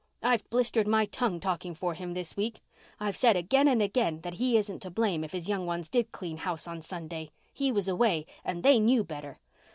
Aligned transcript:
I've 0.23 0.49
blistered 0.49 0.87
my 0.87 1.05
tongue 1.05 1.39
talking 1.39 1.75
for 1.75 1.93
him 1.93 2.15
this 2.15 2.35
week. 2.35 2.61
I've 2.99 3.15
said 3.15 3.35
again 3.35 3.67
and 3.67 3.83
again 3.83 4.21
that 4.21 4.33
he 4.33 4.57
isn't 4.57 4.81
to 4.81 4.89
blame 4.89 5.23
if 5.23 5.31
his 5.33 5.47
young 5.47 5.67
ones 5.67 5.87
did 5.89 6.11
clean 6.11 6.37
house 6.37 6.67
on 6.67 6.81
Sunday. 6.81 7.29
He 7.53 7.71
was 7.71 7.87
away—and 7.87 8.63
they 8.63 8.79
knew 8.79 9.03
better." 9.03 9.37